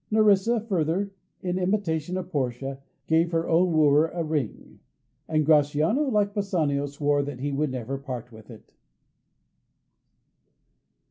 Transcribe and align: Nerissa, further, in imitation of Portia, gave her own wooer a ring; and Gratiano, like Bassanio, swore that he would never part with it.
Nerissa, 0.09 0.59
further, 0.59 1.11
in 1.43 1.59
imitation 1.59 2.17
of 2.17 2.31
Portia, 2.31 2.81
gave 3.05 3.31
her 3.33 3.47
own 3.47 3.71
wooer 3.71 4.07
a 4.07 4.23
ring; 4.23 4.79
and 5.27 5.45
Gratiano, 5.45 6.09
like 6.09 6.33
Bassanio, 6.33 6.87
swore 6.87 7.21
that 7.21 7.39
he 7.39 7.51
would 7.51 7.69
never 7.69 7.99
part 7.99 8.31
with 8.31 8.49
it. 8.49 8.73